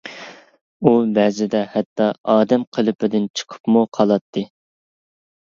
ئۇ 0.87 0.93
بەزىدە 1.17 1.61
ھەتتا 1.73 2.07
ئادەم 2.37 2.65
قېلىپىدىن 2.79 3.29
چىقىپمۇ 3.43 3.85
قالاتتى. 4.01 4.47